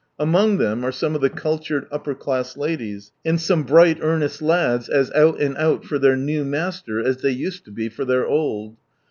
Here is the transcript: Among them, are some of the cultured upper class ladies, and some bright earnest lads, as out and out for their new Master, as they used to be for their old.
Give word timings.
Among 0.17 0.57
them, 0.57 0.83
are 0.83 0.91
some 0.91 1.13
of 1.13 1.21
the 1.21 1.29
cultured 1.29 1.85
upper 1.91 2.15
class 2.15 2.57
ladies, 2.57 3.11
and 3.23 3.39
some 3.39 3.61
bright 3.61 3.99
earnest 4.01 4.41
lads, 4.41 4.89
as 4.89 5.11
out 5.11 5.39
and 5.39 5.55
out 5.57 5.85
for 5.85 5.99
their 5.99 6.17
new 6.17 6.43
Master, 6.43 6.99
as 6.99 7.17
they 7.17 7.29
used 7.29 7.65
to 7.65 7.71
be 7.71 7.87
for 7.87 8.03
their 8.03 8.25
old. 8.25 8.77